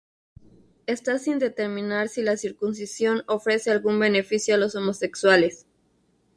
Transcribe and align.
Está 0.87 1.19
sin 1.19 1.37
determinar 1.37 2.09
si 2.09 2.23
la 2.23 2.35
circuncisión 2.35 3.21
ofrece 3.27 3.69
algún 3.69 3.99
beneficio 3.99 4.55
a 4.55 4.57
los 4.57 4.73
homosexuales. 4.75 5.67